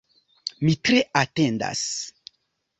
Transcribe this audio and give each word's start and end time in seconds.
Mi 0.67 0.73
tre 0.89 1.03
atendas. 1.23 1.87